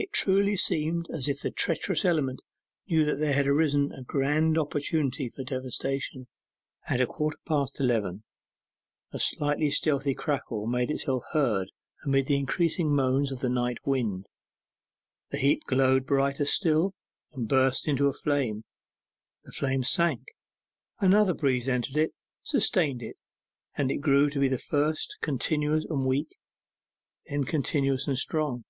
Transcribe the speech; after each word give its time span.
It 0.00 0.12
truly 0.12 0.54
seemed 0.54 1.08
as 1.12 1.26
if 1.26 1.40
the 1.40 1.50
treacherous 1.50 2.04
element 2.04 2.38
knew 2.86 3.04
there 3.16 3.32
had 3.32 3.48
arisen 3.48 3.90
a 3.90 4.04
grand 4.04 4.56
opportunity 4.56 5.28
for 5.28 5.42
devastation. 5.42 6.28
At 6.86 7.00
a 7.00 7.06
quarter 7.08 7.38
past 7.44 7.80
eleven 7.80 8.22
a 9.10 9.18
slight 9.18 9.58
stealthy 9.72 10.14
crackle 10.14 10.68
made 10.68 10.92
itself 10.92 11.24
heard 11.32 11.72
amid 12.04 12.26
the 12.26 12.36
increasing 12.36 12.94
moans 12.94 13.32
of 13.32 13.40
the 13.40 13.48
night 13.48 13.78
wind; 13.84 14.28
the 15.30 15.36
heap 15.38 15.64
glowed 15.64 16.06
brighter 16.06 16.44
still, 16.44 16.94
and 17.32 17.48
burst 17.48 17.88
into 17.88 18.06
a 18.06 18.12
flame; 18.14 18.62
the 19.42 19.50
flame 19.52 19.82
sank, 19.82 20.28
another 21.00 21.34
breeze 21.34 21.68
entered 21.68 21.96
it, 21.96 22.14
sustained 22.44 23.02
it, 23.02 23.16
and 23.76 23.90
it 23.90 23.96
grew 23.96 24.30
to 24.30 24.38
be 24.38 24.56
first 24.58 25.16
continuous 25.22 25.84
and 25.86 26.06
weak, 26.06 26.38
then 27.28 27.42
continuous 27.42 28.06
and 28.06 28.16
strong. 28.16 28.64